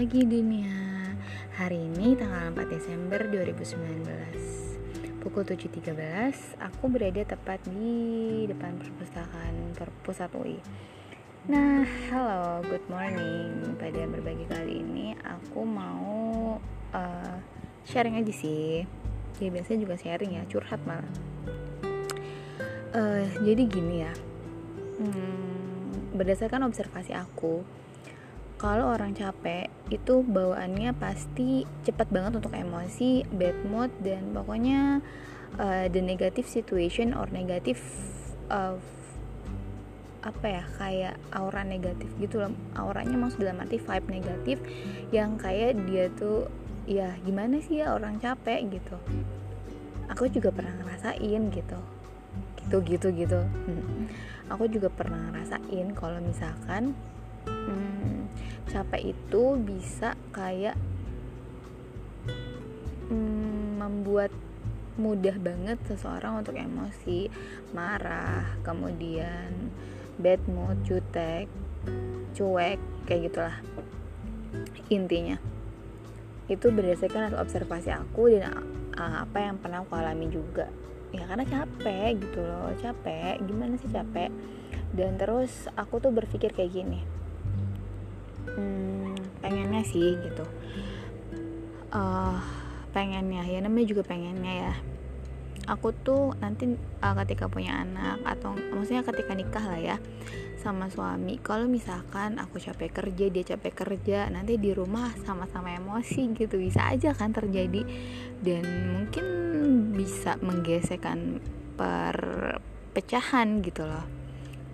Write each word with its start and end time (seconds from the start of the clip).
pagi 0.00 0.24
dunia. 0.24 1.12
Hari 1.60 1.76
ini 1.76 2.16
tanggal 2.16 2.56
4 2.56 2.72
Desember 2.72 3.20
2019 3.20 5.20
Pukul 5.20 5.44
7.13 5.44 6.56
Aku 6.56 6.88
berada 6.88 7.20
tepat 7.20 7.60
di 7.68 8.48
depan 8.48 8.80
perpustakaan 8.80 9.76
Perpusat 9.76 10.32
UI 10.32 10.56
Nah, 11.52 11.84
halo, 12.08 12.64
good 12.64 12.80
morning. 12.88 13.76
Pada 13.76 14.08
berbagi 14.08 14.48
kali 14.48 14.80
ini 14.80 15.12
Aku 15.20 15.68
mau 15.68 16.56
uh, 16.96 17.36
sharing 17.84 18.16
aja 18.16 18.32
sih. 18.32 18.88
Ya 19.36 19.48
biasanya 19.52 19.84
juga 19.84 20.00
sharing 20.00 20.40
ya, 20.40 20.48
curhat 20.48 20.80
malah. 20.88 21.12
Uh, 22.96 23.28
Jadi 23.44 23.68
gini 23.68 24.00
ya. 24.00 24.16
Hmm, 24.96 25.92
Berdasarkan 26.16 26.64
observasi 26.64 27.12
aku 27.12 27.79
kalau 28.60 28.92
orang 28.92 29.16
capek 29.16 29.72
itu 29.88 30.20
bawaannya 30.20 30.92
pasti 31.00 31.64
cepat 31.80 32.12
banget 32.12 32.44
untuk 32.44 32.52
emosi, 32.52 33.24
bad 33.32 33.56
mood 33.64 33.88
dan 34.04 34.36
pokoknya 34.36 35.00
uh, 35.56 35.88
the 35.88 36.04
negative 36.04 36.44
situation 36.44 37.16
or 37.16 37.24
negative 37.32 37.80
of 38.52 38.84
apa 40.20 40.60
ya 40.60 40.64
kayak 40.76 41.16
aura 41.32 41.64
negatif 41.64 42.12
gitu 42.20 42.44
loh. 42.44 42.52
Auranya 42.76 43.16
maksud 43.16 43.40
dalam 43.40 43.64
arti 43.64 43.80
vibe 43.80 44.08
negatif 44.12 44.60
yang 45.08 45.40
kayak 45.40 45.80
dia 45.88 46.12
tuh 46.12 46.44
ya 46.84 47.16
gimana 47.24 47.64
sih 47.64 47.80
ya 47.80 47.96
orang 47.96 48.20
capek 48.20 48.68
gitu. 48.68 49.00
Aku 50.12 50.28
juga 50.28 50.52
pernah 50.52 50.76
ngerasain 50.76 51.48
gitu. 51.48 51.78
Gitu 52.60 52.76
gitu 52.84 53.08
gitu. 53.16 53.40
Hmm. 53.40 54.04
aku 54.50 54.66
juga 54.66 54.90
pernah 54.90 55.30
ngerasain 55.30 55.94
kalau 55.94 56.18
misalkan 56.18 56.92
hmm, 57.48 58.28
capek 58.68 59.14
itu 59.14 59.44
bisa 59.60 60.18
kayak 60.34 60.76
hmm, 63.08 63.80
membuat 63.80 64.32
mudah 65.00 65.36
banget 65.40 65.80
seseorang 65.88 66.44
untuk 66.44 66.60
emosi 66.60 67.32
marah 67.72 68.44
kemudian 68.60 69.72
bad 70.20 70.42
mood 70.44 70.76
jutek 70.84 71.48
cuek 72.36 72.78
kayak 73.08 73.30
gitulah. 73.30 73.56
Intinya 74.92 75.38
itu 76.50 76.66
berdasarkan 76.68 77.38
observasi 77.38 77.94
aku 77.94 78.34
dan 78.34 78.50
apa 78.98 79.38
yang 79.38 79.56
pernah 79.56 79.86
aku 79.86 79.94
alami 79.96 80.28
juga. 80.28 80.68
Ya 81.10 81.26
karena 81.26 81.46
capek 81.46 82.20
gitu 82.20 82.42
loh 82.42 82.70
capek. 82.78 83.40
Gimana 83.42 83.74
sih 83.80 83.90
capek? 83.90 84.30
Dan 84.90 85.18
terus 85.18 85.70
aku 85.78 86.02
tuh 86.02 86.10
berpikir 86.10 86.50
kayak 86.50 86.74
gini 86.74 87.19
hmm, 88.60 89.40
pengennya 89.40 89.82
sih 89.88 90.20
gitu. 90.20 90.44
Uh, 91.90 92.38
pengennya 92.92 93.42
ya 93.48 93.58
namanya 93.64 93.86
juga 93.88 94.02
pengennya 94.04 94.68
ya. 94.68 94.74
Aku 95.70 95.94
tuh 95.94 96.34
nanti 96.42 96.76
uh, 97.00 97.14
ketika 97.24 97.48
punya 97.48 97.80
anak 97.80 98.20
atau 98.26 98.52
maksudnya 98.52 99.06
ketika 99.06 99.32
nikah 99.32 99.64
lah 99.64 99.80
ya 99.80 99.96
sama 100.60 100.92
suami 100.92 101.40
kalau 101.40 101.64
misalkan 101.64 102.36
aku 102.36 102.60
capek 102.60 102.92
kerja 102.92 103.32
dia 103.32 103.44
capek 103.56 103.72
kerja 103.72 104.28
nanti 104.28 104.60
di 104.60 104.76
rumah 104.76 105.08
sama-sama 105.24 105.72
emosi 105.72 106.36
gitu 106.36 106.60
bisa 106.60 106.90
aja 106.90 107.16
kan 107.16 107.32
terjadi. 107.32 107.86
Dan 108.40 108.64
mungkin 108.92 109.26
bisa 109.96 110.36
menggesekkan 110.40 111.40
perpecahan 111.80 113.64
gitu 113.64 113.84
loh. 113.88 114.04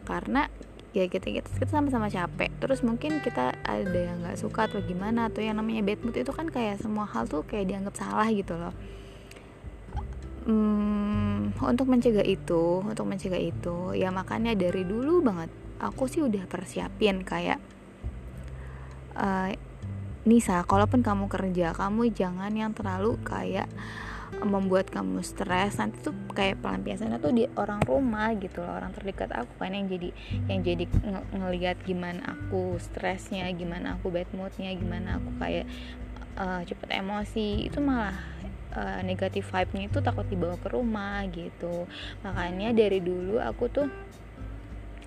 Karena 0.07 0.51
ya 0.97 1.07
kita 1.13 1.29
kita 1.29 1.49
kita 1.53 1.69
sama-sama 1.69 2.09
capek. 2.09 2.49
Terus 2.57 2.81
mungkin 2.81 3.21
kita 3.21 3.53
ada 3.61 3.99
yang 3.99 4.25
nggak 4.25 4.41
suka 4.41 4.65
atau 4.65 4.81
gimana 4.81 5.29
atau 5.29 5.45
yang 5.45 5.61
namanya 5.61 5.85
bad 5.85 6.01
mood 6.01 6.17
itu 6.17 6.33
kan 6.33 6.49
kayak 6.49 6.81
semua 6.81 7.05
hal 7.05 7.29
tuh 7.29 7.45
kayak 7.45 7.69
dianggap 7.69 7.95
salah 8.01 8.29
gitu 8.33 8.57
loh. 8.57 8.73
Hmm, 10.47 11.51
untuk 11.59 11.91
mencegah 11.91 12.23
itu 12.23 12.81
untuk 12.87 13.03
mencegah 13.11 13.43
itu 13.43 13.99
ya 13.99 14.15
makanya 14.15 14.55
dari 14.55 14.87
dulu 14.87 15.19
banget 15.19 15.51
aku 15.83 16.07
sih 16.07 16.23
udah 16.23 16.47
persiapin 16.47 17.27
kayak 17.27 17.59
uh, 19.19 19.51
Nisa 20.27 20.63
kalaupun 20.63 21.03
kamu 21.03 21.27
kerja 21.27 21.75
kamu 21.75 22.15
jangan 22.15 22.55
yang 22.55 22.71
terlalu 22.75 23.19
kayak 23.27 23.67
membuat 24.45 24.93
kamu 24.93 25.25
stres 25.25 25.81
nanti 25.81 26.03
tuh 26.05 26.13
kayak 26.37 26.61
pelampiasannya 26.61 27.19
tuh 27.23 27.33
di 27.33 27.45
orang 27.57 27.81
rumah 27.85 28.35
gitu 28.37 28.61
loh 28.61 28.77
orang 28.77 28.93
terdekat 28.93 29.33
aku 29.33 29.53
kan 29.57 29.73
yang 29.73 29.89
jadi 29.89 30.11
yang 30.51 30.61
jadi 30.61 30.85
ng 30.85 31.17
ngelihat 31.41 31.77
gimana 31.87 32.37
aku 32.37 32.77
stresnya 32.77 33.49
gimana 33.57 33.97
aku 33.97 34.13
bad 34.13 34.29
moodnya 34.37 34.75
gimana 34.77 35.17
aku 35.17 35.31
kayak 35.41 35.65
uh, 36.37 36.61
cepet 36.63 36.89
emosi 37.01 37.67
itu 37.67 37.79
malah 37.81 38.17
uh, 38.77 39.01
negatif 39.03 39.49
vibe-nya 39.49 39.89
itu 39.89 39.99
takut 40.05 40.29
dibawa 40.29 40.57
ke 40.61 40.69
rumah 40.71 41.25
gitu. 41.33 41.89
Makanya 42.23 42.77
dari 42.77 43.01
dulu 43.01 43.41
aku 43.41 43.65
tuh 43.73 43.89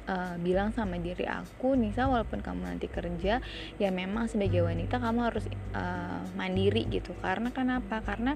uh, 0.10 0.34
bilang 0.42 0.74
sama 0.74 0.98
diri 0.98 1.30
aku 1.30 1.78
Nisa 1.78 2.10
walaupun 2.10 2.42
kamu 2.42 2.66
nanti 2.66 2.90
kerja 2.90 3.38
ya 3.78 3.90
memang 3.94 4.26
sebagai 4.26 4.66
wanita 4.66 4.98
kamu 4.98 5.20
harus 5.30 5.46
uh, 5.78 6.26
mandiri 6.34 6.90
gitu. 6.90 7.14
Karena 7.22 7.54
kenapa? 7.54 8.02
Karena 8.02 8.34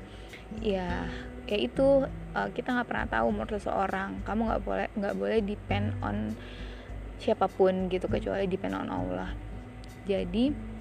ya 0.62 1.10
ya 1.50 1.58
itu 1.58 2.06
uh, 2.38 2.50
kita 2.54 2.78
nggak 2.78 2.88
pernah 2.88 3.08
tahu 3.10 3.26
umur 3.34 3.48
seseorang. 3.50 4.22
Kamu 4.22 4.42
nggak 4.54 4.62
boleh 4.62 4.88
nggak 4.94 5.16
boleh 5.18 5.40
depend 5.42 5.98
on 6.06 6.38
siapa 7.18 7.50
pun 7.50 7.90
gitu 7.90 8.06
kecuali 8.06 8.46
depend 8.46 8.78
on 8.78 8.90
Allah. 8.94 9.34
Jadi 10.06 10.74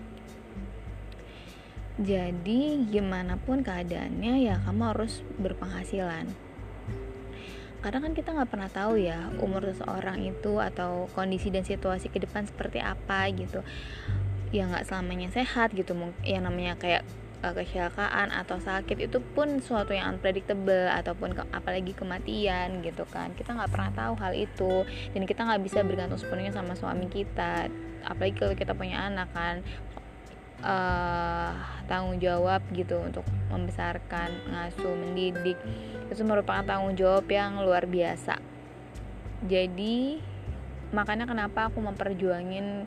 jadi 2.03 2.61
gimana 2.89 3.37
pun 3.37 3.61
keadaannya 3.61 4.49
ya 4.49 4.57
kamu 4.65 4.97
harus 4.97 5.21
berpenghasilan 5.37 6.25
karena 7.83 7.99
kan 7.99 8.13
kita 8.15 8.31
nggak 8.31 8.51
pernah 8.51 8.71
tahu 8.71 8.95
ya 8.97 9.29
umur 9.43 9.67
seseorang 9.67 10.23
itu 10.23 10.63
atau 10.63 11.11
kondisi 11.19 11.51
dan 11.51 11.67
situasi 11.67 12.09
ke 12.09 12.23
depan 12.23 12.47
seperti 12.47 12.79
apa 12.79 13.27
gitu. 13.35 13.67
Ya 14.55 14.71
nggak 14.71 14.87
selamanya 14.87 15.29
sehat 15.35 15.75
gitu. 15.75 15.99
Yang 16.23 16.43
namanya 16.47 16.79
kayak 16.79 17.03
uh, 17.43 17.53
kecelakaan 17.53 18.31
atau 18.31 18.63
sakit 18.63 19.11
itu 19.11 19.19
pun 19.35 19.59
suatu 19.59 19.91
yang 19.91 20.17
unpredictable 20.17 20.89
ataupun 20.95 21.35
ke, 21.35 21.43
apalagi 21.51 21.93
kematian 21.93 22.81
gitu 22.87 23.03
kan. 23.11 23.35
Kita 23.35 23.59
nggak 23.59 23.71
pernah 23.75 23.91
tahu 23.91 24.15
hal 24.23 24.33
itu 24.39 24.87
dan 25.13 25.23
kita 25.27 25.43
nggak 25.43 25.63
bisa 25.67 25.83
bergantung 25.83 26.23
sepenuhnya 26.23 26.55
sama 26.55 26.79
suami 26.79 27.11
kita. 27.11 27.67
Apalagi 28.07 28.35
kalau 28.39 28.55
kita 28.55 28.73
punya 28.79 29.11
anak 29.11 29.31
kan 29.35 29.67
uh, 30.63 31.53
tanggung 31.91 32.19
jawab 32.23 32.63
gitu 32.73 32.99
untuk 33.03 33.27
membesarkan, 33.51 34.31
ngasuh, 34.49 34.95
mendidik 34.97 35.59
itu 36.09 36.23
merupakan 36.25 36.65
tanggung 36.65 36.97
jawab 36.97 37.27
yang 37.29 37.61
luar 37.61 37.85
biasa. 37.85 38.39
Jadi 39.45 40.23
makanya 40.95 41.27
kenapa 41.27 41.69
aku 41.73 41.83
memperjuangin 41.83 42.87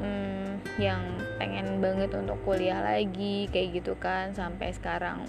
hmm, 0.00 0.50
yang 0.80 1.02
pengen 1.36 1.78
banget 1.78 2.10
untuk 2.16 2.40
kuliah 2.42 2.80
lagi 2.80 3.46
kayak 3.52 3.82
gitu 3.82 3.94
kan 4.00 4.32
sampai 4.32 4.72
sekarang 4.72 5.28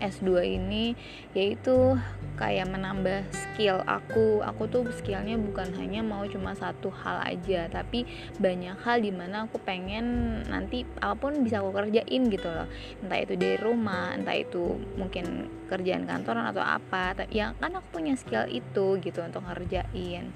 S2 0.00 0.42
ini 0.42 0.96
yaitu 1.36 1.94
kayak 2.40 2.72
menambah 2.72 3.28
skill 3.30 3.84
aku. 3.84 4.40
Aku 4.40 4.66
tuh 4.66 4.88
skillnya 4.96 5.36
bukan 5.36 5.70
hanya 5.76 6.00
mau 6.00 6.24
cuma 6.24 6.56
satu 6.56 6.88
hal 6.88 7.20
aja 7.28 7.68
tapi 7.68 8.08
banyak 8.40 8.74
hal 8.80 9.04
di 9.04 9.12
mana 9.12 9.44
aku 9.44 9.60
pengen 9.60 10.40
nanti 10.48 10.88
apa 10.98 11.14
pun 11.20 11.44
bisa 11.44 11.60
aku 11.60 11.70
kerjain 11.76 12.22
gitu 12.32 12.48
loh. 12.48 12.66
Entah 13.04 13.20
itu 13.20 13.36
dari 13.36 13.60
rumah 13.60 14.16
entah 14.16 14.34
itu 14.34 14.80
mungkin 14.96 15.52
kerjaan 15.68 16.08
kantoran 16.08 16.48
atau 16.48 16.64
apa 16.64 17.14
ya 17.28 17.52
kan 17.60 17.76
aku 17.76 18.00
punya 18.00 18.16
skill 18.16 18.48
itu 18.48 18.96
gitu 18.98 19.20
untuk 19.20 19.44
ngerjain. 19.44 20.32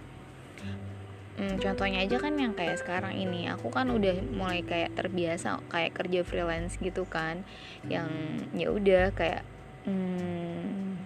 Hmm, 1.35 1.59
contohnya 1.59 2.07
aja 2.07 2.23
kan 2.23 2.39
yang 2.39 2.55
kayak 2.55 2.79
sekarang 2.79 3.19
ini. 3.19 3.51
Aku 3.51 3.67
kan 3.67 3.91
udah 3.91 4.23
mulai 4.31 4.63
kayak 4.63 4.95
terbiasa 4.95 5.59
kayak 5.67 5.99
kerja 5.99 6.23
freelance 6.23 6.79
gitu 6.79 7.03
kan. 7.11 7.43
Yang 7.91 8.09
ya 8.55 8.69
udah 8.71 9.05
kayak 9.11 9.43
hmm, 9.85 10.97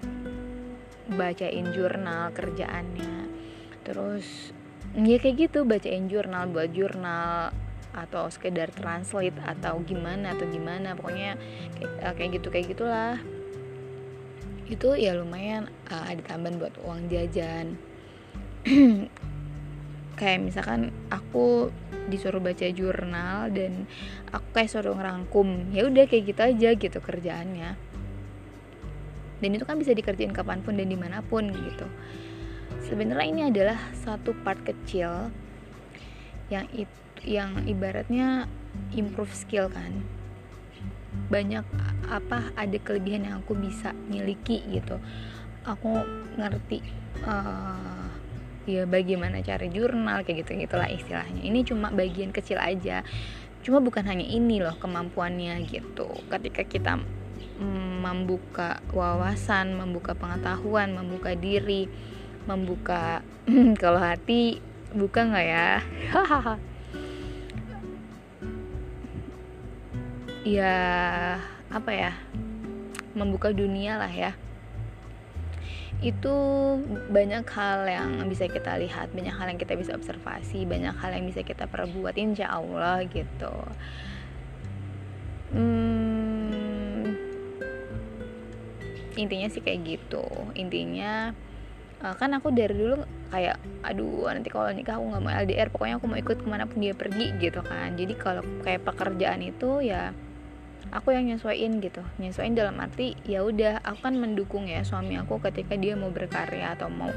bacain 1.15 1.67
jurnal 1.75 2.31
kerjaannya. 2.35 3.29
Terus 3.83 4.55
ya 4.97 5.21
kayak 5.21 5.51
gitu 5.51 5.69
bacain 5.69 6.09
jurnal 6.09 6.49
buat 6.49 6.73
jurnal 6.73 7.53
atau 7.93 8.31
sekedar 8.31 8.71
translate 8.71 9.37
atau 9.43 9.81
gimana 9.83 10.37
atau 10.37 10.47
gimana 10.47 10.95
pokoknya 10.95 11.35
kayak, 11.77 11.93
eh, 12.05 12.15
kayak 12.15 12.31
gitu 12.41 12.49
kayak 12.53 12.67
gitulah. 12.73 13.17
Itu 14.69 14.95
ya 15.01 15.17
lumayan 15.17 15.73
uh, 15.89 16.05
ada 16.05 16.21
tambahan 16.29 16.61
buat 16.61 16.77
uang 16.85 17.09
jajan. 17.09 17.81
Kayak 20.19 20.51
misalkan 20.51 20.91
aku 21.15 21.71
disuruh 22.11 22.43
baca 22.43 22.67
jurnal 22.75 23.53
dan 23.55 23.87
aku 24.33 24.49
kayak 24.51 24.73
suruh 24.73 24.97
ngerangkum 24.97 25.71
ya 25.71 25.87
udah 25.87 26.09
kayak 26.11 26.25
gitu 26.33 26.41
aja 26.43 26.69
gitu 26.75 26.99
kerjaannya 26.99 27.77
dan 29.39 29.51
itu 29.55 29.65
kan 29.65 29.79
bisa 29.79 29.95
dikerjain 29.95 30.35
kapan 30.35 30.63
pun 30.63 30.75
dan 30.75 30.91
di 30.91 30.99
mana 30.99 31.23
pun 31.23 31.51
gitu. 31.51 31.87
Sebenarnya 32.85 33.27
ini 33.29 33.43
adalah 33.49 33.79
satu 33.95 34.35
part 34.43 34.61
kecil 34.65 35.31
yang 36.49 36.67
yang 37.23 37.67
ibaratnya 37.69 38.49
improve 38.95 39.33
skill 39.35 39.69
kan. 39.71 40.05
Banyak 41.29 41.65
apa 42.09 42.53
ada 42.57 42.79
kelebihan 42.81 43.29
yang 43.29 43.45
aku 43.45 43.53
bisa 43.59 43.93
miliki 44.09 44.65
gitu. 44.73 44.97
Aku 45.69 46.01
ngerti 46.41 46.81
uh, 47.29 48.09
ya 48.65 48.85
bagaimana 48.85 49.41
cara 49.45 49.65
jurnal 49.69 50.25
kayak 50.25 50.45
gitu 50.45 50.57
gitulah 50.65 50.89
istilahnya. 50.89 51.41
Ini 51.45 51.65
cuma 51.69 51.93
bagian 51.93 52.33
kecil 52.33 52.57
aja. 52.61 53.05
Cuma 53.61 53.83
bukan 53.83 54.07
hanya 54.07 54.25
ini 54.25 54.63
loh 54.63 54.77
kemampuannya 54.81 55.67
gitu. 55.69 56.09
Ketika 56.31 56.63
kita 56.65 56.93
membuka 57.59 58.79
wawasan 58.95 59.75
membuka 59.75 60.15
pengetahuan 60.15 60.95
membuka 60.95 61.35
diri 61.35 61.91
membuka 62.47 63.21
kalau 63.83 63.99
hati 63.99 64.63
buka 64.95 65.21
nggak 65.27 65.47
ya? 65.47 65.71
Ya 70.49 70.81
apa 71.69 71.93
ya? 71.93 72.17
Membuka 73.13 73.53
dunia 73.53 74.01
lah 74.01 74.09
ya. 74.09 74.33
Itu 76.01 76.33
banyak 77.13 77.45
hal 77.53 77.85
yang 77.85 78.25
bisa 78.33 78.49
kita 78.49 78.81
lihat 78.81 79.13
banyak 79.13 79.35
hal 79.35 79.53
yang 79.53 79.61
kita 79.61 79.77
bisa 79.77 79.93
observasi 79.93 80.65
banyak 80.65 80.97
hal 80.97 81.13
yang 81.13 81.29
bisa 81.29 81.45
kita 81.45 81.69
perbuat 81.69 82.17
insya 82.17 82.49
Allah 82.49 83.05
gitu. 83.13 83.53
Hmm, 85.53 86.08
intinya 89.19 89.49
sih 89.51 89.61
kayak 89.61 89.81
gitu. 89.85 90.25
Intinya 90.55 91.35
uh, 92.03 92.15
kan 92.15 92.31
aku 92.39 92.55
dari 92.55 92.73
dulu 92.73 93.03
kayak 93.29 93.59
aduh 93.85 94.31
nanti 94.31 94.49
kalau 94.49 94.71
nikah 94.71 94.97
aku 94.97 95.05
nggak 95.13 95.23
mau 95.23 95.33
LDR 95.35 95.69
pokoknya 95.69 95.95
aku 96.01 96.07
mau 96.09 96.19
ikut 96.19 96.39
ke 96.41 96.47
mana 96.49 96.65
pun 96.71 96.79
dia 96.79 96.95
pergi 96.95 97.35
gitu 97.43 97.61
kan. 97.67 97.99
Jadi 97.99 98.15
kalau 98.15 98.43
kayak 98.63 98.87
pekerjaan 98.87 99.43
itu 99.43 99.83
ya 99.83 100.15
aku 100.95 101.13
yang 101.13 101.27
nyesuaiin 101.29 101.83
gitu. 101.83 102.01
Nyesuaiin 102.23 102.55
dalam 102.55 102.79
arti 102.79 103.19
ya 103.27 103.43
udah 103.43 103.83
aku 103.83 103.99
kan 104.07 104.15
mendukung 104.15 104.71
ya 104.71 104.87
suami 104.87 105.19
aku 105.19 105.43
ketika 105.51 105.75
dia 105.75 105.99
mau 105.99 106.15
berkarya 106.15 106.79
atau 106.79 106.89
mau 106.89 107.11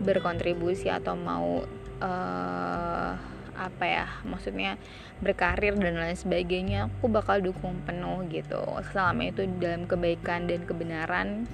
berkontribusi 0.00 0.88
atau 0.88 1.12
mau 1.12 1.60
uh, 2.00 3.12
apa 3.60 3.84
ya 3.84 4.06
maksudnya 4.24 4.80
berkarir 5.20 5.76
dan 5.76 6.00
lain 6.00 6.16
sebagainya 6.16 6.88
aku 6.88 7.12
bakal 7.12 7.44
dukung 7.44 7.76
penuh 7.84 8.24
gitu. 8.32 8.64
Selama 8.88 9.28
itu 9.28 9.44
dalam 9.60 9.84
kebaikan 9.84 10.48
dan 10.48 10.64
kebenaran 10.64 11.44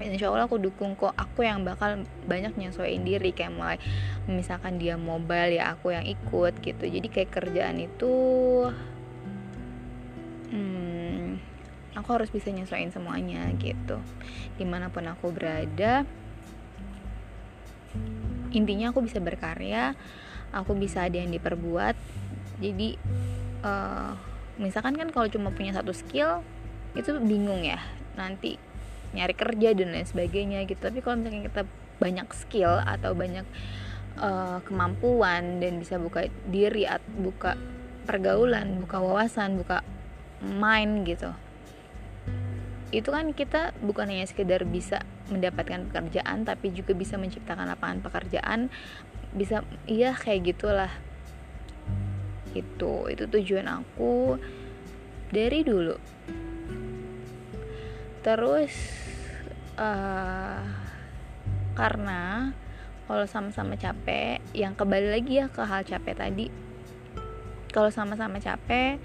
insya 0.00 0.32
Allah 0.32 0.48
aku 0.48 0.56
dukung 0.56 0.96
kok. 0.96 1.12
Aku 1.12 1.44
yang 1.44 1.60
bakal 1.60 2.00
banyak 2.24 2.56
nyesuaiin 2.56 3.04
diri 3.04 3.36
kayak 3.36 3.52
mulai 3.52 3.78
misalkan 4.24 4.80
dia 4.80 4.96
mobile 4.96 5.60
ya 5.60 5.76
aku 5.76 5.92
yang 5.92 6.08
ikut 6.08 6.56
gitu. 6.64 6.84
Jadi 6.88 7.06
kayak 7.12 7.30
kerjaan 7.36 7.76
itu 7.84 8.14
hmm, 10.48 11.36
aku 12.00 12.08
harus 12.16 12.32
bisa 12.32 12.48
nyesuaiin 12.48 12.90
semuanya 12.96 13.44
gitu. 13.60 14.00
Di 14.56 14.64
mana 14.64 14.88
pun 14.88 15.04
aku 15.04 15.28
berada 15.28 16.08
intinya 18.50 18.90
aku 18.90 19.06
bisa 19.06 19.22
berkarya 19.22 19.94
aku 20.50 20.76
bisa 20.76 21.06
ada 21.06 21.16
yang 21.18 21.30
diperbuat. 21.30 21.94
Jadi 22.60 22.98
uh, 23.64 24.12
misalkan 24.60 24.94
kan 24.98 25.08
kalau 25.10 25.26
cuma 25.30 25.50
punya 25.54 25.74
satu 25.74 25.94
skill 25.94 26.44
itu 26.94 27.16
bingung 27.22 27.64
ya. 27.64 27.80
Nanti 28.18 28.58
nyari 29.10 29.34
kerja 29.34 29.74
dan 29.74 29.94
lain 29.94 30.06
sebagainya 30.06 30.66
gitu. 30.66 30.78
Tapi 30.78 31.02
kalau 31.02 31.22
misalkan 31.22 31.46
kita 31.46 31.62
banyak 32.00 32.28
skill 32.32 32.80
atau 32.80 33.12
banyak 33.12 33.44
uh, 34.18 34.58
kemampuan 34.64 35.60
dan 35.60 35.78
bisa 35.78 36.00
buka 36.00 36.26
diri 36.48 36.88
buka 37.20 37.54
pergaulan 38.08 38.80
buka 38.82 38.98
wawasan 38.98 39.60
buka 39.60 39.84
mind 40.42 41.04
gitu. 41.06 41.30
Itu 42.90 43.14
kan 43.14 43.30
kita 43.36 43.76
bukan 43.86 44.10
hanya 44.10 44.26
sekedar 44.26 44.66
bisa 44.66 45.06
mendapatkan 45.30 45.86
pekerjaan 45.86 46.42
tapi 46.42 46.74
juga 46.74 46.90
bisa 46.90 47.14
menciptakan 47.14 47.70
lapangan 47.70 48.02
pekerjaan 48.02 48.66
bisa 49.34 49.62
iya 49.86 50.14
kayak 50.14 50.54
gitulah. 50.54 50.92
Itu 52.54 53.06
itu 53.06 53.24
tujuan 53.30 53.66
aku 53.70 54.38
dari 55.30 55.62
dulu. 55.62 55.96
Terus 58.20 58.72
uh, 59.78 60.60
karena 61.78 62.52
kalau 63.10 63.26
sama-sama 63.26 63.74
capek 63.74 64.38
yang 64.54 64.78
kembali 64.78 65.08
lagi 65.10 65.42
ya 65.42 65.46
ke 65.50 65.62
hal 65.66 65.82
capek 65.86 66.14
tadi. 66.14 66.46
Kalau 67.70 67.90
sama-sama 67.90 68.42
capek 68.42 68.98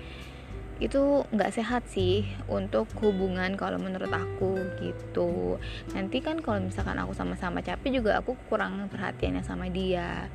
itu 0.84 1.24
nggak 1.32 1.56
sehat 1.56 1.88
sih 1.88 2.28
untuk 2.52 2.92
hubungan 3.00 3.56
kalau 3.56 3.80
menurut 3.80 4.12
aku 4.12 4.60
gitu. 4.84 5.56
Nanti 5.96 6.20
kan 6.20 6.44
kalau 6.44 6.60
misalkan 6.60 7.00
aku 7.00 7.16
sama-sama 7.16 7.64
capek 7.64 8.04
juga 8.04 8.20
aku 8.20 8.36
kurang 8.52 8.92
perhatiannya 8.92 9.44
sama 9.44 9.72
dia. 9.72 10.28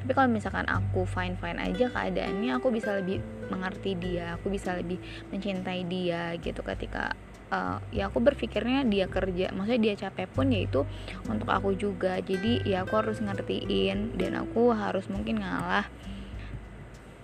Tapi 0.00 0.12
kalau 0.16 0.30
misalkan 0.30 0.64
aku 0.70 1.04
fine 1.04 1.36
fine 1.36 1.58
aja 1.60 1.90
keadaannya 1.90 2.56
aku 2.56 2.72
bisa 2.72 2.96
lebih 2.96 3.20
mengerti 3.52 3.98
dia 3.98 4.38
aku 4.38 4.48
bisa 4.48 4.78
lebih 4.78 5.02
mencintai 5.34 5.82
dia 5.90 6.38
gitu. 6.38 6.62
Ketika 6.62 7.12
uh, 7.50 7.82
ya 7.90 8.06
aku 8.08 8.22
berpikirnya 8.22 8.86
dia 8.86 9.10
kerja 9.10 9.50
maksudnya 9.50 9.90
dia 9.90 9.94
capek 10.06 10.30
pun 10.30 10.54
ya 10.54 10.70
itu 10.70 10.86
untuk 11.26 11.50
aku 11.50 11.74
juga. 11.74 12.22
Jadi 12.22 12.62
ya 12.62 12.86
aku 12.86 12.94
harus 12.94 13.18
ngertiin 13.18 14.14
dan 14.14 14.38
aku 14.38 14.70
harus 14.70 15.10
mungkin 15.10 15.42
ngalah 15.42 15.84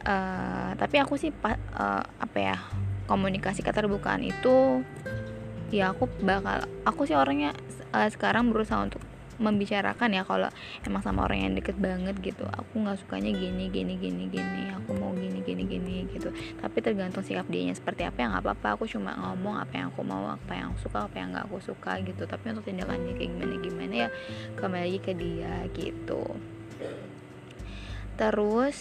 uh, 0.06 0.70
tapi 0.78 0.96
aku 1.02 1.18
sih 1.18 1.34
uh, 1.34 2.02
apa 2.06 2.38
ya 2.38 2.56
komunikasi 3.10 3.60
keterbukaan 3.66 4.22
itu 4.22 4.86
ya 5.74 5.90
aku 5.90 6.06
bakal 6.22 6.62
aku 6.86 7.10
sih 7.10 7.18
orangnya 7.18 7.50
uh, 7.90 8.06
sekarang 8.06 8.54
berusaha 8.54 8.86
untuk 8.86 9.02
membicarakan 9.36 10.16
ya 10.16 10.22
kalau 10.24 10.48
emang 10.84 11.04
sama 11.04 11.28
orang 11.28 11.44
yang 11.48 11.52
deket 11.56 11.76
banget 11.76 12.16
gitu. 12.24 12.48
Aku 12.48 12.80
nggak 12.80 13.04
sukanya 13.04 13.32
gini 13.36 13.68
gini 13.68 14.00
gini 14.00 14.32
gini. 14.32 14.72
Aku 14.80 14.96
mau 14.96 15.12
gini 15.12 15.44
gini 15.44 15.68
gini 15.68 16.08
gitu. 16.08 16.32
Tapi 16.60 16.78
tergantung 16.80 17.20
sikap 17.20 17.44
dia 17.52 17.68
seperti 17.76 18.08
apa 18.08 18.18
yang 18.24 18.32
apa-apa. 18.32 18.80
Aku 18.80 18.88
cuma 18.88 19.12
ngomong 19.12 19.60
apa 19.60 19.72
yang 19.76 19.86
aku 19.92 20.00
mau 20.04 20.32
apa 20.32 20.52
yang 20.56 20.72
aku 20.72 20.88
suka 20.88 21.04
apa 21.04 21.16
yang 21.20 21.36
nggak 21.36 21.44
aku 21.52 21.58
suka 21.60 22.00
gitu. 22.00 22.24
Tapi 22.24 22.44
untuk 22.56 22.64
tindakannya 22.64 23.12
kayak 23.12 23.30
gimana 23.36 23.54
gimana 23.60 23.94
ya 23.94 24.08
kembali 24.56 24.82
lagi 24.88 25.00
ke 25.04 25.12
dia 25.12 25.54
gitu. 25.76 26.24
Terus 28.16 28.78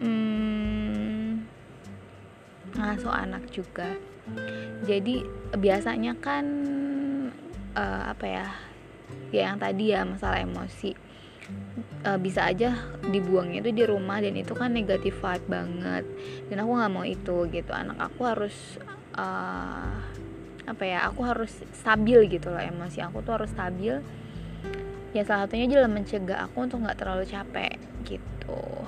hmm, 0.00 1.44
ngasuh 2.74 3.12
anak 3.12 3.44
juga. 3.52 3.96
Jadi 4.88 5.24
biasanya 5.54 6.16
kan 6.18 6.44
uh, 7.76 8.02
apa 8.12 8.26
ya 8.26 8.46
ya 9.30 9.52
yang 9.52 9.58
tadi 9.60 9.94
ya 9.94 10.02
masalah 10.06 10.40
emosi. 10.42 11.12
Uh, 12.00 12.16
bisa 12.16 12.46
aja 12.46 12.78
dibuangnya 13.10 13.60
itu 13.60 13.74
di 13.74 13.84
rumah 13.84 14.22
dan 14.22 14.38
itu 14.38 14.54
kan 14.54 14.72
negatif 14.72 15.18
vibe 15.18 15.46
banget. 15.50 16.04
Dan 16.48 16.56
aku 16.62 16.70
nggak 16.78 16.92
mau 16.92 17.04
itu 17.04 17.36
gitu. 17.50 17.70
Anak 17.74 17.98
aku 18.00 18.20
harus 18.24 18.56
uh, 19.18 19.98
apa 20.64 20.84
ya 20.86 21.10
aku 21.10 21.26
harus 21.26 21.50
stabil 21.74 22.30
gitu 22.30 22.48
loh. 22.54 22.62
Emosi 22.62 23.02
aku 23.02 23.20
tuh 23.20 23.36
harus 23.36 23.50
stabil. 23.50 23.98
Ya 25.10 25.26
salah 25.26 25.50
satunya 25.50 25.66
adalah 25.66 25.90
mencegah 25.90 26.38
aku 26.46 26.70
untuk 26.70 26.86
nggak 26.86 27.02
terlalu 27.02 27.26
capek 27.26 27.82
gitu 28.06 28.86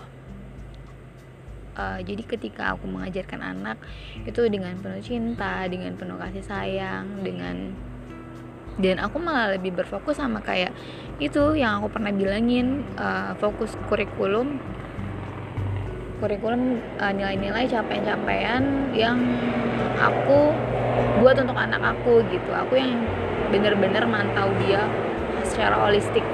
uh, 1.76 1.99
jadi 2.00 2.23
ketika 2.25 2.75
aku 2.76 2.88
mengajarkan 2.88 3.41
anak 3.41 3.79
itu 4.25 4.45
dengan 4.49 4.76
penuh 4.81 5.02
cinta 5.02 5.64
dengan 5.69 5.97
penuh 5.97 6.17
kasih 6.21 6.45
sayang 6.45 7.25
dengan 7.25 7.73
dan 8.81 9.05
aku 9.05 9.21
malah 9.21 9.52
lebih 9.52 9.76
berfokus 9.76 10.17
sama 10.17 10.41
kayak 10.41 10.73
itu 11.21 11.52
yang 11.61 11.83
aku 11.83 11.93
pernah 11.93 12.09
bilangin 12.09 12.88
uh, 12.97 13.37
fokus 13.37 13.76
kurikulum. 13.93 14.57
Kurikulum 16.25 16.81
uh, 16.97 17.12
nilai-nilai 17.12 17.69
capaian-capaian 17.69 18.95
yang 18.97 19.21
aku 20.00 20.57
buat 21.21 21.37
untuk 21.37 21.59
anak 21.59 21.85
aku 21.85 22.25
gitu. 22.33 22.49
Aku 22.49 22.81
yang 22.81 22.97
bener-bener 23.52 24.09
mantau 24.09 24.49
dia 24.64 24.88
secara 25.45 25.76
holistik. 25.76 26.25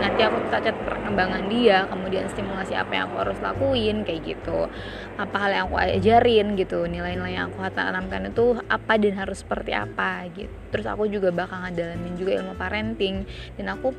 Nanti 0.00 0.24
aku 0.24 0.40
cacat 0.48 0.72
perkembangan 1.08 1.48
dia 1.48 1.88
kemudian 1.88 2.28
stimulasi 2.28 2.76
apa 2.76 2.92
yang 2.92 3.08
aku 3.08 3.16
harus 3.24 3.40
lakuin 3.40 4.04
kayak 4.04 4.28
gitu. 4.28 4.68
Apa 5.16 5.48
hal 5.48 5.50
yang 5.56 5.64
aku 5.72 5.80
ajarin 5.80 6.52
gitu 6.52 6.84
nilai-nilai 6.84 7.32
yang 7.32 7.48
aku 7.48 7.64
tanamkan 7.72 8.28
itu 8.28 8.60
apa 8.68 9.00
dan 9.00 9.16
harus 9.16 9.40
seperti 9.40 9.72
apa 9.72 10.28
gitu. 10.36 10.52
Terus 10.68 10.84
aku 10.84 11.08
juga 11.08 11.32
bakal 11.32 11.64
ngedalamin 11.64 12.12
juga 12.20 12.44
ilmu 12.44 12.52
parenting 12.60 13.24
dan 13.56 13.72
aku 13.72 13.96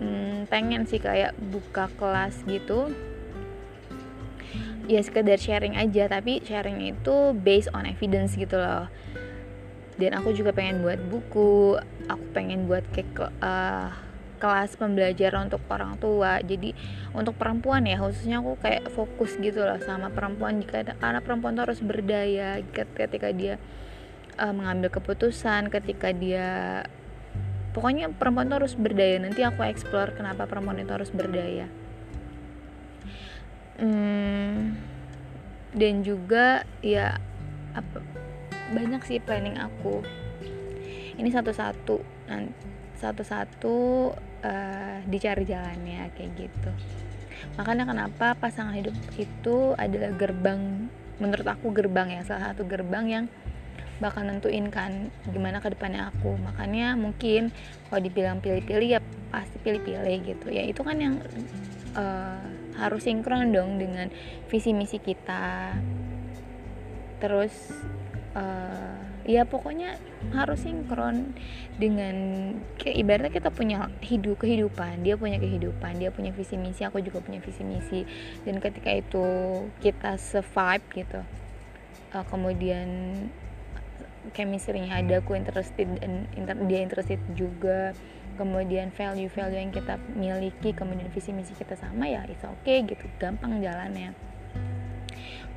hmm, 0.00 0.48
pengen 0.48 0.88
sih 0.88 0.96
kayak 0.96 1.36
buka 1.36 1.92
kelas 2.00 2.40
gitu. 2.48 2.96
Ya 4.88 5.04
sekedar 5.04 5.36
sharing 5.36 5.76
aja 5.76 6.08
tapi 6.08 6.40
sharing 6.48 6.80
itu 6.80 7.36
based 7.44 7.68
on 7.76 7.84
evidence 7.84 8.32
gitu 8.40 8.56
loh. 8.56 8.88
Dan 10.00 10.16
aku 10.16 10.32
juga 10.32 10.56
pengen 10.56 10.80
buat 10.80 10.96
buku 11.12 11.76
aku 12.08 12.24
pengen 12.32 12.64
buat 12.64 12.88
kayak 12.96 13.36
uh, 13.44 14.07
kelas 14.38 14.78
pembelajaran 14.78 15.50
untuk 15.50 15.62
orang 15.68 15.98
tua. 15.98 16.38
Jadi 16.40 16.72
untuk 17.12 17.34
perempuan 17.36 17.84
ya 17.84 17.98
khususnya 17.98 18.40
aku 18.40 18.56
kayak 18.62 18.88
fokus 18.94 19.34
gitu 19.36 19.66
loh 19.66 19.82
sama 19.82 20.08
perempuan. 20.08 20.62
Jika 20.62 20.96
karena 20.96 21.20
perempuan 21.20 21.58
tuh 21.58 21.68
harus 21.68 21.82
berdaya. 21.82 22.62
Ketika 22.72 23.34
dia 23.34 23.58
uh, 24.38 24.54
mengambil 24.54 24.88
keputusan 24.94 25.68
ketika 25.68 26.14
dia 26.14 26.82
pokoknya 27.74 28.14
perempuan 28.14 28.48
tuh 28.48 28.64
harus 28.64 28.74
berdaya. 28.78 29.18
Nanti 29.18 29.42
aku 29.42 29.66
explore 29.66 30.14
kenapa 30.14 30.46
perempuan 30.46 30.78
itu 30.80 30.94
harus 30.94 31.10
berdaya. 31.10 31.66
Hmm, 33.78 34.74
dan 35.70 36.02
juga 36.02 36.66
ya 36.82 37.22
apa 37.78 38.02
banyak 38.74 39.02
sih 39.06 39.22
planning 39.22 39.58
aku. 39.58 40.02
Ini 41.18 41.30
satu-satu 41.34 42.02
satu-satu 42.98 43.76
uh, 44.42 44.98
dicari 45.06 45.46
jalannya 45.46 46.10
kayak 46.18 46.30
gitu. 46.34 46.70
Makanya 47.54 47.86
kenapa 47.86 48.34
pasangan 48.34 48.74
hidup 48.74 48.94
itu 49.14 49.74
adalah 49.78 50.10
gerbang 50.14 50.90
menurut 51.18 51.46
aku 51.46 51.74
gerbang 51.74 52.14
ya 52.14 52.22
salah 52.22 52.54
satu 52.54 52.62
gerbang 52.66 53.06
yang 53.06 53.24
bakal 53.98 54.22
nentuin 54.22 54.70
kan 54.70 55.10
gimana 55.30 55.58
ke 55.58 55.74
depannya 55.74 56.10
aku. 56.14 56.38
Makanya 56.38 56.94
mungkin 56.94 57.50
kalau 57.90 58.00
dibilang 58.02 58.38
pilih-pilih 58.38 58.98
ya 58.98 59.00
pasti 59.30 59.58
pilih-pilih 59.58 60.16
gitu. 60.22 60.46
Ya 60.50 60.62
itu 60.66 60.82
kan 60.86 60.98
yang 60.98 61.14
uh, 61.98 62.42
harus 62.78 63.02
sinkron 63.02 63.50
dong 63.50 63.82
dengan 63.82 64.06
visi 64.46 64.70
misi 64.70 65.02
kita. 65.02 65.74
Terus 67.18 67.74
uh, 68.38 69.07
ya 69.28 69.44
pokoknya 69.44 70.00
harus 70.32 70.64
sinkron 70.64 71.36
dengan 71.76 72.16
kayak 72.80 72.96
ibaratnya 72.96 73.32
kita 73.36 73.52
punya 73.52 73.92
hidup 74.00 74.40
kehidupan. 74.40 75.04
Dia 75.04 75.20
punya 75.20 75.36
kehidupan 75.36 76.00
dia 76.00 76.08
punya 76.08 76.32
visi 76.32 76.56
misi 76.56 76.88
aku 76.88 77.04
juga 77.04 77.20
punya 77.20 77.44
visi 77.44 77.60
misi. 77.60 78.08
Dan 78.48 78.56
ketika 78.56 78.88
itu 78.88 79.28
kita 79.84 80.16
survive 80.16 80.80
gitu 80.96 81.20
uh, 82.16 82.24
kemudian 82.32 82.88
chemistry-nya 84.32 85.00
ada 85.00 85.20
aku 85.20 85.36
interested 85.36 85.88
dan 86.00 86.24
inter, 86.32 86.56
dia 86.64 86.80
interested 86.80 87.20
juga. 87.36 87.92
Kemudian 88.38 88.94
value-value 88.94 89.58
yang 89.58 89.74
kita 89.74 89.98
miliki 90.14 90.70
kemudian 90.70 91.10
visi 91.10 91.34
misi 91.34 91.58
kita 91.58 91.74
sama 91.74 92.06
ya 92.06 92.22
itu 92.30 92.46
oke 92.46 92.62
okay, 92.62 92.86
gitu. 92.86 93.04
Gampang 93.18 93.58
jalannya. 93.58 94.14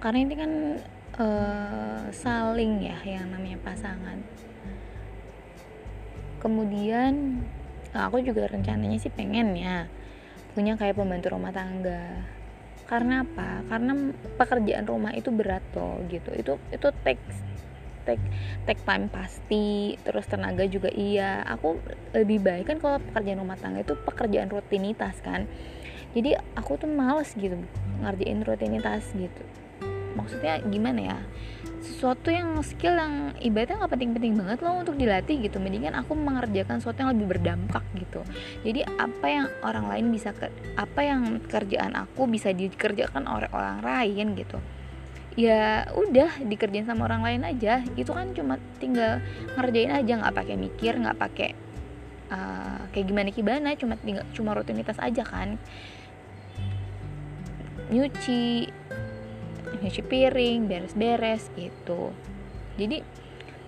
Karena 0.02 0.18
ini 0.18 0.34
kan 0.34 0.52
uh, 1.20 2.08
saling 2.14 2.86
ya 2.86 3.00
yang 3.04 3.28
namanya 3.32 3.60
pasangan. 3.60 4.20
Kemudian 6.40 7.44
aku 7.92 8.24
juga 8.24 8.48
rencananya 8.50 8.98
sih 8.98 9.12
pengen 9.12 9.54
ya 9.58 9.86
punya 10.56 10.76
kayak 10.76 10.96
pembantu 10.96 11.32
rumah 11.32 11.52
tangga. 11.52 12.28
Karena 12.88 13.24
apa? 13.24 13.64
Karena 13.72 13.96
pekerjaan 14.36 14.84
rumah 14.88 15.16
itu 15.16 15.32
berat 15.32 15.64
loh 15.76 16.00
gitu. 16.12 16.32
Itu 16.36 16.54
itu 16.72 16.88
take 17.04 17.24
take 18.04 18.26
take 18.66 18.82
time 18.84 19.08
pasti 19.08 19.96
terus 20.02 20.28
tenaga 20.28 20.68
juga 20.68 20.92
iya. 20.92 21.46
Aku 21.56 21.80
lebih 22.12 22.44
baik 22.44 22.68
kan 22.68 22.78
kalau 22.84 22.98
pekerjaan 23.00 23.40
rumah 23.40 23.56
tangga 23.60 23.84
itu 23.84 23.96
pekerjaan 23.96 24.52
rutinitas 24.52 25.24
kan. 25.24 25.48
Jadi 26.12 26.36
aku 26.60 26.76
tuh 26.76 26.92
males 26.92 27.32
gitu 27.32 27.56
ngerjain 28.04 28.44
rutinitas 28.44 29.08
gitu 29.16 29.61
maksudnya 30.16 30.60
gimana 30.64 31.00
ya? 31.02 31.18
Sesuatu 31.82 32.30
yang 32.30 32.62
skill 32.62 32.94
yang 32.94 33.34
ibaratnya 33.42 33.82
nggak 33.82 33.94
penting-penting 33.98 34.34
banget 34.38 34.62
loh 34.62 34.86
untuk 34.86 34.94
dilatih 34.94 35.42
gitu. 35.42 35.58
Mendingan 35.58 35.98
aku 35.98 36.14
mengerjakan 36.14 36.78
sesuatu 36.78 37.02
yang 37.02 37.12
lebih 37.18 37.38
berdampak 37.38 37.82
gitu. 37.98 38.22
Jadi 38.62 38.86
apa 38.86 39.28
yang 39.28 39.48
orang 39.66 39.90
lain 39.90 40.06
bisa 40.14 40.30
ke, 40.30 40.54
apa 40.78 41.02
yang 41.02 41.42
kerjaan 41.42 41.98
aku 41.98 42.30
bisa 42.30 42.54
dikerjakan 42.54 43.26
oleh 43.26 43.50
orang 43.50 43.82
lain 43.82 44.38
gitu. 44.38 44.62
Ya 45.34 45.90
udah 45.96 46.44
dikerjain 46.44 46.86
sama 46.86 47.10
orang 47.10 47.26
lain 47.26 47.42
aja. 47.50 47.82
Itu 47.98 48.14
kan 48.14 48.36
cuma 48.38 48.62
tinggal 48.78 49.24
ngerjain 49.58 49.90
aja. 49.90 50.14
Nggak 50.22 50.36
pakai 50.38 50.56
mikir 50.62 50.94
nggak 51.02 51.18
pakai 51.18 51.50
uh, 52.30 52.86
kayak 52.94 53.06
gimana 53.10 53.30
gimana. 53.34 53.70
Cuma 53.74 53.98
tinggal 53.98 54.28
cuma 54.38 54.54
rutinitas 54.54 55.02
aja 55.02 55.26
kan. 55.26 55.58
Nyuci 57.90 58.70
nyuci 59.82 60.02
piring 60.06 60.70
beres-beres 60.70 61.50
gitu. 61.58 62.14
Jadi 62.78 63.02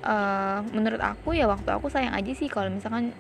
uh, 0.06 0.62
menurut 0.72 1.02
aku 1.02 1.34
ya 1.36 1.50
waktu 1.50 1.70
aku 1.74 1.90
sayang 1.90 2.14
aja 2.14 2.32
sih 2.38 2.48
kalau 2.48 2.70
misalkan 2.70 3.12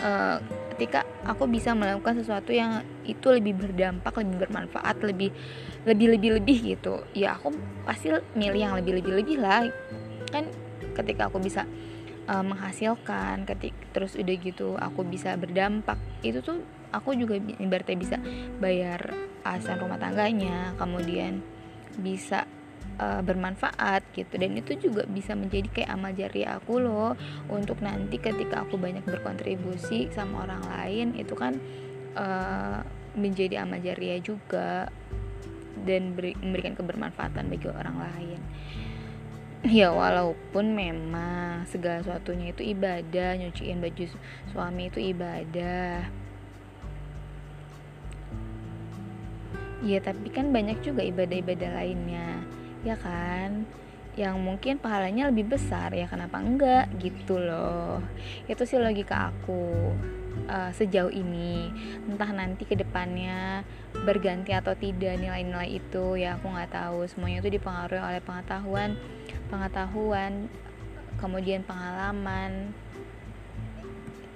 uh, 0.00 0.38
ketika 0.74 1.02
aku 1.26 1.50
bisa 1.50 1.74
melakukan 1.74 2.22
sesuatu 2.22 2.54
yang 2.54 2.86
itu 3.02 3.28
lebih 3.34 3.58
berdampak 3.58 4.14
lebih 4.22 4.46
bermanfaat 4.46 5.02
lebih 5.02 5.34
lebih 5.84 6.14
lebih 6.14 6.30
lebih 6.38 6.58
gitu. 6.78 7.02
Ya 7.12 7.34
aku 7.34 7.52
pasti 7.82 8.14
milih 8.38 8.60
yang 8.62 8.74
lebih 8.78 9.02
lebih 9.02 9.12
lebih 9.18 9.36
lah. 9.42 9.66
Kan 10.30 10.46
ketika 10.94 11.26
aku 11.26 11.42
bisa 11.42 11.66
uh, 12.28 12.44
menghasilkan 12.44 13.48
ketik 13.48 13.74
terus 13.90 14.14
udah 14.14 14.36
gitu 14.38 14.76
aku 14.76 15.02
bisa 15.02 15.34
berdampak 15.34 15.98
itu 16.20 16.44
tuh 16.44 16.60
aku 16.92 17.14
juga 17.16 17.36
ibaratnya 17.38 17.98
bisa 17.98 18.16
bayar 18.58 19.12
asal 19.44 19.80
rumah 19.80 20.00
tangganya 20.00 20.76
kemudian 20.76 21.40
bisa 21.98 22.46
uh, 22.98 23.22
bermanfaat 23.22 24.02
gitu. 24.12 24.34
Dan 24.36 24.58
itu 24.58 24.76
juga 24.76 25.06
bisa 25.06 25.32
menjadi 25.32 25.68
kayak 25.70 25.90
amal 25.94 26.12
jariah 26.12 26.58
aku 26.58 26.82
loh. 26.82 27.14
Untuk 27.48 27.80
nanti 27.80 28.18
ketika 28.18 28.66
aku 28.66 28.76
banyak 28.76 29.06
berkontribusi 29.06 30.10
sama 30.12 30.44
orang 30.46 30.62
lain 30.66 31.06
itu 31.16 31.34
kan 31.38 31.56
uh, 32.18 32.82
menjadi 33.18 33.64
amal 33.64 33.80
jariah 33.80 34.20
juga. 34.20 34.90
Dan 35.78 36.18
beri, 36.18 36.34
memberikan 36.42 36.74
kebermanfaatan 36.74 37.48
bagi 37.48 37.70
orang 37.70 37.96
lain. 37.96 38.40
Ya 39.66 39.90
walaupun 39.90 40.74
memang 40.74 41.66
segala 41.66 42.02
sesuatunya 42.02 42.54
itu 42.54 42.62
ibadah 42.62 43.34
nyuciin 43.38 43.82
baju 43.82 44.06
suami 44.54 44.86
itu 44.86 45.02
ibadah 45.02 46.06
ya 49.84 50.02
tapi 50.02 50.28
kan 50.34 50.50
banyak 50.50 50.82
juga 50.82 51.02
ibadah-ibadah 51.06 51.70
lainnya 51.78 52.42
ya 52.82 52.96
kan? 52.98 53.66
Yang 54.18 54.36
mungkin 54.42 54.74
pahalanya 54.82 55.30
lebih 55.30 55.54
besar 55.54 55.94
ya 55.94 56.10
kenapa 56.10 56.42
enggak? 56.42 56.90
Gitu 56.98 57.38
loh. 57.38 58.02
Itu 58.50 58.66
sih 58.66 58.82
logika 58.82 59.30
aku 59.30 59.94
uh, 60.50 60.70
sejauh 60.74 61.14
ini. 61.14 61.70
Entah 62.10 62.34
nanti 62.34 62.66
ke 62.66 62.74
depannya 62.74 63.62
berganti 63.94 64.50
atau 64.50 64.74
tidak 64.74 65.22
nilai-nilai 65.22 65.78
itu 65.78 66.18
ya 66.18 66.34
aku 66.34 66.50
nggak 66.50 66.74
tahu. 66.74 67.06
Semuanya 67.06 67.46
itu 67.46 67.54
dipengaruhi 67.54 68.02
oleh 68.02 68.18
pengetahuan 68.18 68.98
pengetahuan 69.48 70.46
kemudian 71.18 71.64
pengalaman 71.64 72.70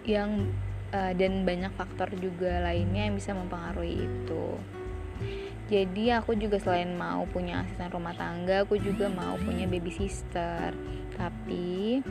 yang 0.03 0.51
uh, 0.91 1.13
dan 1.15 1.47
banyak 1.47 1.71
faktor 1.79 2.11
juga 2.19 2.59
lainnya 2.59 3.07
yang 3.07 3.15
bisa 3.15 3.37
mempengaruhi 3.37 4.03
itu 4.03 4.59
jadi 5.73 6.21
aku 6.21 6.37
juga 6.37 6.61
selain 6.61 6.93
mau 6.93 7.25
punya 7.25 7.65
asisten 7.65 7.89
rumah 7.89 8.13
tangga 8.13 8.69
aku 8.69 8.77
juga 8.77 9.09
mau 9.09 9.41
punya 9.41 9.65
baby 9.65 9.89
sister. 9.89 10.77
Tapi 11.17 12.03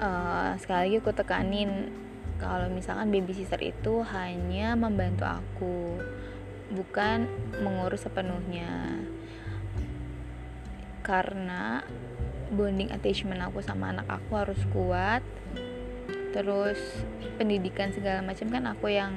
uh, 0.00 0.56
sekali 0.56 0.80
lagi 0.88 0.96
aku 1.04 1.12
tekanin 1.12 1.92
kalau 2.40 2.72
misalkan 2.72 3.12
baby 3.12 3.36
sister 3.36 3.60
itu 3.60 4.00
hanya 4.08 4.72
membantu 4.72 5.28
aku 5.28 6.00
bukan 6.72 7.28
mengurus 7.60 8.08
sepenuhnya. 8.08 9.04
Karena 11.04 11.84
bonding 12.48 12.88
attachment 12.88 13.44
aku 13.44 13.60
sama 13.60 13.92
anak 13.92 14.08
aku 14.08 14.32
harus 14.32 14.60
kuat 14.72 15.20
terus 16.32 16.80
pendidikan 17.36 17.92
segala 17.92 18.24
macam 18.24 18.48
kan 18.48 18.64
aku 18.64 18.88
yang 18.88 19.12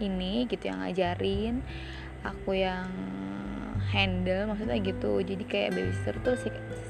ini 0.00 0.46
gitu 0.46 0.70
yang 0.70 0.82
ngajarin 0.82 1.62
aku 2.26 2.58
yang 2.58 2.90
handle 3.88 4.52
maksudnya 4.52 4.78
gitu. 4.82 5.22
Jadi 5.22 5.44
kayak 5.46 5.74
babysitter 5.74 6.16
tuh 6.22 6.36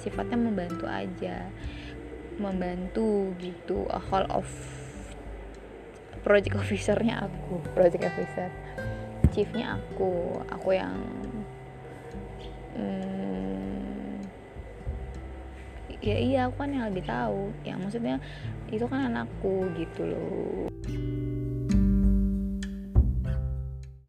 sifatnya 0.00 0.38
membantu 0.38 0.86
aja 0.88 1.46
membantu 2.38 3.34
gitu. 3.38 3.86
A 3.90 4.00
whole 4.00 4.26
of 4.30 4.46
project 6.22 6.58
officernya 6.58 7.28
aku 7.28 7.62
project 7.72 8.08
officer. 8.08 8.50
Chiefnya 9.30 9.78
aku 9.78 10.40
aku 10.50 10.68
yang 10.74 10.96
hmm, 12.74 14.18
ya 16.02 16.16
iya 16.18 16.40
aku 16.50 16.66
kan 16.66 16.70
yang 16.74 16.90
lebih 16.90 17.06
tahu. 17.06 17.54
Ya 17.62 17.78
maksudnya 17.78 18.18
itu 18.68 18.84
kan 18.90 19.12
anakku 19.12 19.70
gitu 19.78 20.02
loh 20.04 20.68